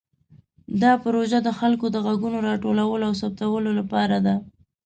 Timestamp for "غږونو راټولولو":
2.05-3.03